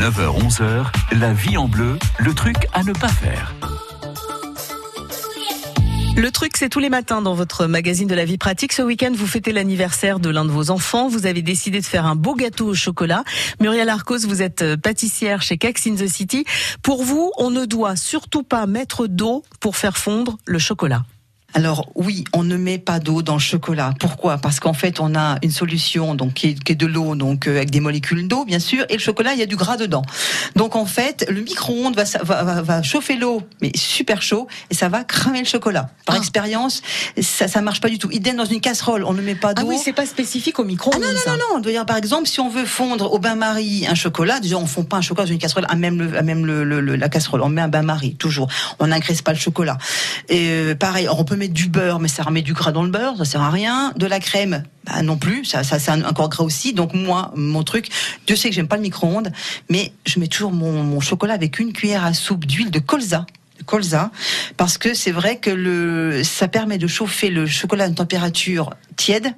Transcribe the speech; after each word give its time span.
9h-11h, 0.00 0.86
la 1.18 1.34
vie 1.34 1.58
en 1.58 1.68
bleu, 1.68 1.98
le 2.20 2.32
truc 2.32 2.56
à 2.72 2.82
ne 2.84 2.92
pas 2.94 3.08
faire. 3.08 3.54
Le 6.16 6.30
truc, 6.30 6.52
c'est 6.56 6.70
tous 6.70 6.78
les 6.78 6.88
matins 6.88 7.20
dans 7.20 7.34
votre 7.34 7.66
magazine 7.66 8.08
de 8.08 8.14
la 8.14 8.24
vie 8.24 8.38
pratique. 8.38 8.72
Ce 8.72 8.80
week-end, 8.80 9.12
vous 9.14 9.26
fêtez 9.26 9.52
l'anniversaire 9.52 10.18
de 10.18 10.30
l'un 10.30 10.46
de 10.46 10.50
vos 10.50 10.70
enfants. 10.70 11.08
Vous 11.08 11.26
avez 11.26 11.42
décidé 11.42 11.80
de 11.80 11.84
faire 11.84 12.06
un 12.06 12.16
beau 12.16 12.34
gâteau 12.34 12.68
au 12.68 12.74
chocolat. 12.74 13.24
Muriel 13.60 13.90
Arcos, 13.90 14.20
vous 14.26 14.40
êtes 14.40 14.62
euh, 14.62 14.78
pâtissière 14.78 15.42
chez 15.42 15.58
Cakes 15.58 15.86
in 15.86 15.96
the 15.96 16.08
City. 16.08 16.46
Pour 16.82 17.04
vous, 17.04 17.30
on 17.36 17.50
ne 17.50 17.66
doit 17.66 17.94
surtout 17.94 18.42
pas 18.42 18.64
mettre 18.64 19.06
d'eau 19.06 19.44
pour 19.60 19.76
faire 19.76 19.98
fondre 19.98 20.38
le 20.46 20.58
chocolat. 20.58 21.04
Alors 21.54 21.90
oui, 21.94 22.24
on 22.32 22.44
ne 22.44 22.56
met 22.56 22.78
pas 22.78 23.00
d'eau 23.00 23.22
dans 23.22 23.34
le 23.34 23.40
chocolat. 23.40 23.92
Pourquoi? 23.98 24.38
Parce 24.38 24.60
qu'en 24.60 24.72
fait, 24.72 25.00
on 25.00 25.14
a 25.14 25.38
une 25.42 25.50
solution 25.50 26.14
donc 26.14 26.34
qui 26.34 26.48
est, 26.48 26.74
de 26.74 26.86
l'eau, 26.86 27.16
donc 27.16 27.46
euh, 27.48 27.56
avec 27.56 27.70
des 27.70 27.80
molécules 27.80 28.28
d'eau, 28.28 28.44
bien 28.44 28.60
sûr, 28.60 28.84
et 28.88 28.94
le 28.94 29.00
chocolat, 29.00 29.32
il 29.34 29.40
y 29.40 29.42
a 29.42 29.46
du 29.46 29.56
gras 29.56 29.76
dedans. 29.76 30.02
Donc 30.54 30.76
en 30.76 30.86
fait, 30.86 31.26
le 31.28 31.40
micro-ondes 31.40 31.96
va, 31.96 32.62
va, 32.62 32.82
chauffer 32.82 33.16
l'eau, 33.16 33.42
mais 33.60 33.72
super 33.74 34.22
chaud, 34.22 34.46
et 34.70 34.74
ça 34.74 34.88
va 34.88 35.02
cramer 35.02 35.40
le 35.40 35.46
chocolat. 35.46 35.90
Par 36.06 36.14
ah. 36.14 36.18
expérience, 36.18 36.82
ça 37.20 37.48
ça 37.48 37.60
marche 37.60 37.80
pas 37.80 37.88
du 37.88 37.98
tout. 37.98 38.10
Idem 38.12 38.36
dans 38.36 38.44
une 38.44 38.60
casserole, 38.60 39.04
on 39.04 39.12
ne 39.12 39.22
met 39.22 39.34
pas 39.34 39.54
d'eau. 39.54 39.62
Ah 39.64 39.68
oui, 39.68 39.76
c'est 39.82 39.92
pas 39.92 40.06
spécifique 40.06 40.58
au 40.58 40.64
micro-ondes. 40.64 41.02
Ah 41.02 41.12
non 41.12 41.36
non 41.36 41.60
non 41.60 41.72
non. 41.72 41.84
par 41.84 41.96
exemple, 41.96 42.28
si 42.28 42.38
on 42.38 42.48
veut 42.48 42.64
fondre 42.64 43.12
au 43.12 43.18
bain-marie 43.18 43.86
un 43.88 43.94
chocolat, 43.94 44.38
déjà 44.38 44.56
on 44.56 44.66
fond 44.66 44.84
pas 44.84 44.98
un 44.98 45.02
chocolat 45.02 45.26
dans 45.26 45.32
une 45.32 45.38
casserole, 45.38 45.66
à 45.68 45.74
même 45.74 46.00
le, 46.00 46.16
à 46.16 46.22
même 46.22 46.46
le, 46.46 46.80
la 46.80 47.08
casserole, 47.08 47.42
on 47.42 47.48
met 47.48 47.62
un 47.62 47.68
bain-marie 47.68 48.14
toujours. 48.14 48.48
On 48.78 48.86
n'agresse 48.86 49.22
pas 49.22 49.32
le 49.32 49.38
chocolat. 49.38 49.78
Et 50.28 50.48
euh, 50.50 50.74
pareil, 50.74 51.08
on 51.08 51.24
peut 51.24 51.36
du 51.48 51.68
beurre, 51.68 52.00
mais 52.00 52.08
ça 52.08 52.22
remet 52.22 52.42
du 52.42 52.52
gras 52.52 52.72
dans 52.72 52.82
le 52.82 52.90
beurre, 52.90 53.16
ça 53.16 53.24
sert 53.24 53.42
à 53.42 53.50
rien. 53.50 53.92
De 53.96 54.06
la 54.06 54.20
crème, 54.20 54.64
bah 54.84 55.02
non 55.02 55.16
plus, 55.16 55.44
ça, 55.44 55.64
ça 55.64 55.78
c'est 55.78 55.90
encore 55.90 56.28
gras 56.28 56.44
aussi. 56.44 56.72
Donc 56.72 56.94
moi, 56.94 57.32
mon 57.36 57.62
truc, 57.62 57.88
Dieu 58.26 58.36
sait 58.36 58.48
que 58.48 58.54
j'aime 58.54 58.68
pas 58.68 58.76
le 58.76 58.82
micro-ondes, 58.82 59.32
mais 59.68 59.92
je 60.06 60.18
mets 60.20 60.28
toujours 60.28 60.52
mon, 60.52 60.82
mon 60.82 61.00
chocolat 61.00 61.34
avec 61.34 61.58
une 61.58 61.72
cuillère 61.72 62.04
à 62.04 62.14
soupe 62.14 62.46
d'huile 62.46 62.70
de 62.70 62.78
colza 62.78 63.26
colza 63.66 64.10
parce 64.56 64.78
que 64.78 64.94
c'est 64.94 65.10
vrai 65.10 65.38
que 65.38 65.50
le 65.50 66.22
ça 66.24 66.48
permet 66.48 66.78
de 66.78 66.86
chauffer 66.86 67.30
le 67.30 67.46
chocolat 67.46 67.84
à 67.84 67.86
une 67.88 67.94
température 67.94 68.70
tiède. 68.96 69.34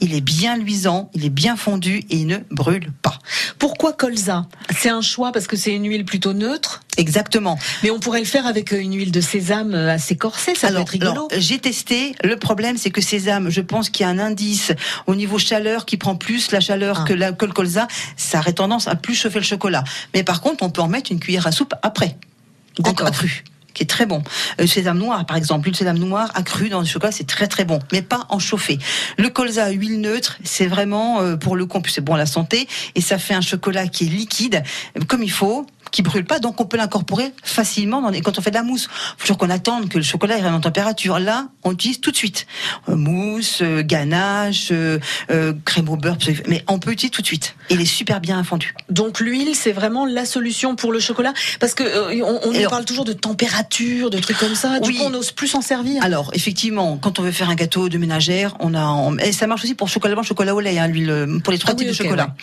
Il 0.00 0.14
est 0.14 0.20
bien 0.20 0.56
luisant, 0.56 1.10
il 1.14 1.24
est 1.24 1.30
bien 1.30 1.56
fondu 1.56 1.98
et 2.10 2.16
il 2.16 2.26
ne 2.26 2.38
brûle 2.50 2.90
pas. 3.02 3.18
Pourquoi 3.58 3.92
colza? 3.92 4.46
C'est 4.76 4.88
un 4.88 5.00
choix 5.00 5.30
parce 5.30 5.46
que 5.46 5.56
c'est 5.56 5.72
une 5.72 5.86
huile 5.86 6.04
plutôt 6.04 6.32
neutre? 6.32 6.80
Exactement. 6.96 7.58
Mais 7.82 7.90
on 7.90 8.00
pourrait 8.00 8.18
le 8.18 8.26
faire 8.26 8.46
avec 8.46 8.72
une 8.72 8.96
huile 8.96 9.12
de 9.12 9.20
sésame 9.20 9.74
assez 9.74 10.16
corsée, 10.16 10.54
ça 10.54 10.68
alors, 10.68 10.84
peut 10.84 10.96
être 10.96 11.04
rigolo. 11.04 11.28
J'ai 11.36 11.58
testé. 11.58 12.16
Le 12.24 12.36
problème, 12.36 12.76
c'est 12.76 12.90
que 12.90 13.00
sésame, 13.00 13.48
je 13.50 13.60
pense 13.60 13.90
qu'il 13.90 14.04
y 14.04 14.08
a 14.08 14.10
un 14.10 14.18
indice 14.18 14.72
au 15.06 15.14
niveau 15.14 15.38
chaleur 15.38 15.84
qui 15.86 15.96
prend 15.96 16.16
plus 16.16 16.50
la 16.50 16.60
chaleur 16.60 17.00
ah. 17.02 17.04
que, 17.04 17.12
la, 17.12 17.32
que 17.32 17.46
le 17.46 17.52
colza. 17.52 17.86
Ça 18.16 18.40
aurait 18.40 18.54
tendance 18.54 18.88
à 18.88 18.96
plus 18.96 19.14
chauffer 19.14 19.38
le 19.38 19.44
chocolat. 19.44 19.84
Mais 20.14 20.24
par 20.24 20.40
contre, 20.40 20.64
on 20.64 20.70
peut 20.70 20.82
en 20.82 20.88
mettre 20.88 21.12
une 21.12 21.20
cuillère 21.20 21.46
à 21.46 21.52
soupe 21.52 21.74
après. 21.82 22.16
D'accord. 22.78 23.10
Cru 23.10 23.44
qui 23.74 23.82
est 23.82 23.86
très 23.86 24.06
bon. 24.06 24.22
Euh, 24.60 24.66
sésame 24.66 24.98
noir, 24.98 25.24
par 25.26 25.36
exemple, 25.36 25.68
le 25.68 25.74
sésame 25.74 25.98
noir 25.98 26.30
accru 26.34 26.68
dans 26.68 26.80
le 26.80 26.86
chocolat, 26.86 27.12
c'est 27.12 27.26
très 27.26 27.46
très 27.46 27.64
bon, 27.64 27.78
mais 27.92 28.02
pas 28.02 28.26
en 28.28 28.38
chauffé. 28.38 28.78
Le 29.18 29.28
colza 29.28 29.64
à 29.64 29.70
huile 29.70 30.00
neutre, 30.00 30.38
c'est 30.44 30.66
vraiment 30.66 31.20
euh, 31.20 31.36
pour 31.36 31.56
le 31.56 31.66
coup, 31.66 31.80
c'est 31.88 32.00
bon 32.00 32.14
à 32.14 32.18
la 32.18 32.26
santé 32.26 32.68
et 32.94 33.00
ça 33.00 33.18
fait 33.18 33.34
un 33.34 33.40
chocolat 33.40 33.88
qui 33.88 34.04
est 34.04 34.08
liquide 34.08 34.62
comme 35.08 35.22
il 35.22 35.30
faut, 35.30 35.66
qui 35.92 36.02
brûle 36.02 36.24
pas, 36.24 36.40
donc 36.40 36.60
on 36.60 36.64
peut 36.64 36.78
l'incorporer 36.78 37.32
facilement 37.44 38.00
dans 38.00 38.10
quand 38.20 38.38
on 38.38 38.42
fait 38.42 38.50
de 38.50 38.56
la 38.56 38.62
mousse. 38.62 38.88
Faut 39.18 39.20
toujours 39.20 39.38
qu'on 39.38 39.50
attende 39.50 39.88
que 39.88 39.98
le 39.98 40.04
chocolat 40.04 40.38
ait 40.38 40.44
en 40.44 40.60
température. 40.60 41.18
Là, 41.18 41.48
on 41.62 41.72
utilise 41.72 42.00
tout 42.00 42.10
de 42.10 42.16
suite 42.16 42.46
euh, 42.88 42.96
mousse, 42.96 43.60
euh, 43.62 43.82
ganache, 43.82 44.70
euh, 44.72 44.98
crème 45.64 45.88
au 45.90 45.96
beurre, 45.96 46.16
mais 46.48 46.64
on 46.66 46.78
peut 46.78 46.92
utiliser 46.92 47.10
tout 47.10 47.22
de 47.22 47.26
suite. 47.26 47.54
Il 47.70 47.80
est 47.80 47.86
super 47.86 48.20
bien 48.20 48.42
fondu. 48.42 48.74
Donc 48.88 49.20
l'huile, 49.20 49.54
c'est 49.54 49.72
vraiment 49.72 50.06
la 50.06 50.24
solution 50.24 50.74
pour 50.74 50.92
le 50.92 50.98
chocolat, 50.98 51.34
parce 51.60 51.74
que 51.74 51.82
on, 52.22 52.70
parle 52.70 52.84
toujours 52.86 53.04
de 53.04 53.12
température, 53.12 54.08
de 54.08 54.18
trucs 54.18 54.38
comme 54.38 54.54
ça. 54.54 54.80
Du 54.80 54.88
oui. 54.88 54.96
coup, 54.96 55.04
on 55.04 55.10
n'ose 55.10 55.30
plus 55.30 55.48
s'en 55.48 55.60
servir. 55.60 56.02
Alors 56.02 56.30
effectivement, 56.32 56.96
quand 56.96 57.18
on 57.18 57.22
veut 57.22 57.32
faire 57.32 57.50
un 57.50 57.54
gâteau 57.54 57.90
de 57.90 57.98
ménagère, 57.98 58.56
on 58.60 58.74
a 58.74 58.82
et 59.22 59.32
ça 59.32 59.46
marche 59.46 59.64
aussi 59.64 59.74
pour 59.74 59.88
chocolat 59.88 60.14
blanc, 60.14 60.22
chocolat 60.22 60.54
au 60.54 60.60
lait, 60.60 60.78
hein, 60.78 60.86
l'huile 60.86 61.40
pour 61.44 61.52
les 61.52 61.58
trois 61.58 61.74
ah 61.74 61.76
types 61.76 61.88
de 61.88 61.92
chocolat. 61.92 62.34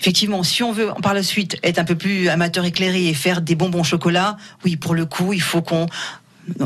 Effectivement, 0.00 0.42
si 0.42 0.62
on 0.62 0.72
veut 0.72 0.88
par 1.02 1.12
la 1.12 1.22
suite 1.22 1.58
être 1.62 1.78
un 1.78 1.84
peu 1.84 1.96
plus 1.96 2.28
amateur 2.28 2.64
éclairé 2.64 2.93
et 2.94 3.14
faire 3.14 3.40
des 3.40 3.54
bonbons 3.54 3.80
au 3.80 3.84
chocolat, 3.84 4.36
oui, 4.64 4.76
pour 4.76 4.94
le 4.94 5.06
coup, 5.06 5.32
il 5.32 5.42
faut 5.42 5.62
qu'on 5.62 5.86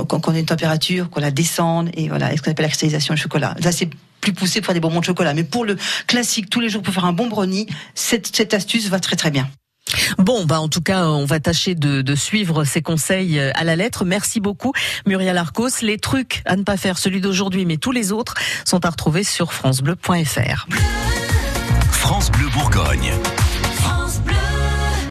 qu'on 0.09 0.35
ait 0.35 0.41
une 0.41 0.47
température, 0.47 1.09
qu'on 1.09 1.21
la 1.21 1.31
descende 1.31 1.91
et 1.95 2.09
voilà, 2.09 2.37
ce 2.37 2.43
qu'on 2.43 2.51
appelle 2.51 2.65
la 2.65 2.69
cristallisation 2.69 3.15
du 3.15 3.21
chocolat. 3.21 3.55
Là, 3.63 3.71
c'est 3.71 3.89
plus 4.21 4.33
poussé 4.33 4.61
pour 4.61 4.67
faire 4.67 4.75
des 4.75 4.81
bonbons 4.81 5.01
de 5.01 5.05
chocolat. 5.05 5.35
Mais 5.35 5.45
pour 5.45 5.65
le 5.65 5.77
classique, 6.07 6.51
tous 6.51 6.61
les 6.61 6.69
jours, 6.69 6.83
pour 6.83 6.93
faire 6.93 7.05
un 7.05 7.13
bon 7.13 7.29
brownie, 7.29 7.67
cette, 7.95 8.35
cette 8.35 8.55
astuce 8.55 8.89
va 8.89 8.99
très 8.99 9.17
très 9.17 9.31
bien. 9.31 9.49
Bon, 10.19 10.45
bah 10.45 10.61
en 10.61 10.69
tout 10.69 10.83
cas, 10.83 11.07
on 11.07 11.25
va 11.25 11.41
tâcher 11.41 11.75
de, 11.75 12.03
de, 12.03 12.15
suivre 12.15 12.65
ces 12.65 12.83
conseils 12.83 13.41
à 13.41 13.65
la 13.65 13.75
lettre. 13.75 14.05
Merci 14.05 14.39
beaucoup, 14.41 14.73
Muriel 15.07 15.39
Arcos. 15.39 15.81
Les 15.81 15.97
trucs 15.97 16.43
à 16.45 16.57
ne 16.57 16.63
pas 16.63 16.77
faire, 16.77 16.99
celui 16.99 17.21
d'aujourd'hui, 17.21 17.65
mais 17.65 17.79
tous 17.79 17.93
les 17.93 18.13
autres, 18.13 18.35
sont 18.67 18.85
à 18.85 18.91
retrouver 18.91 19.25
sur 19.25 19.53
francebleu.fr. 19.53 20.67
France 21.91 22.31
Bleu 22.31 22.49
Bourgogne. 22.53 23.13